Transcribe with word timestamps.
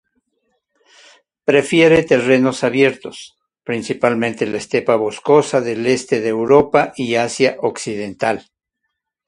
Prefiere 1.49 2.01
terrenos 2.03 2.63
abiertos, 2.63 3.35
principalmente 3.63 4.47
la 4.47 4.57
estepa 4.57 4.95
boscosa 4.95 5.61
del 5.61 5.85
este 5.85 6.21
de 6.21 6.29
Europa 6.29 6.91
y 6.95 7.13
Asia 7.13 7.57
occidental. 7.59 8.47